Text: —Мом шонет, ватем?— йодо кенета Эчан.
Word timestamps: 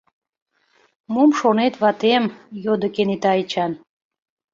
—Мом 1.13 1.29
шонет, 1.39 1.73
ватем?— 1.81 2.23
йодо 2.63 2.87
кенета 2.95 3.31
Эчан. 3.41 3.71